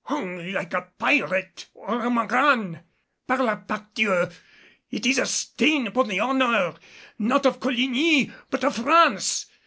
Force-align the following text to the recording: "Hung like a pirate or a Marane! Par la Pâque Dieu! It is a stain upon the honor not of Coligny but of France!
"Hung 0.05 0.51
like 0.51 0.73
a 0.73 0.87
pirate 0.97 1.67
or 1.75 2.03
a 2.07 2.09
Marane! 2.09 2.79
Par 3.27 3.37
la 3.43 3.57
Pâque 3.57 3.93
Dieu! 3.93 4.27
It 4.89 5.05
is 5.05 5.19
a 5.19 5.27
stain 5.27 5.85
upon 5.85 6.07
the 6.07 6.19
honor 6.19 6.73
not 7.19 7.45
of 7.45 7.59
Coligny 7.59 8.31
but 8.49 8.63
of 8.63 8.77
France! 8.77 9.45